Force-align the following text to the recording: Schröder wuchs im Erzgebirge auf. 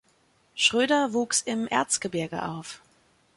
Schröder 0.55 1.13
wuchs 1.13 1.41
im 1.41 1.67
Erzgebirge 1.67 2.41
auf. 2.41 2.81